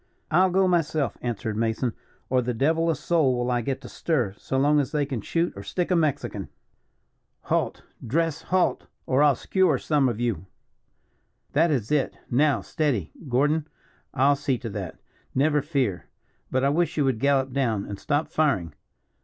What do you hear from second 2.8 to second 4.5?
a soul will I get to stir,